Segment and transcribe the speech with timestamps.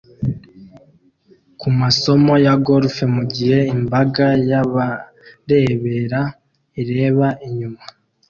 [1.59, 6.21] kumasomo ya golf mugihe imbaga yabarebera
[6.81, 7.83] ireba inyuma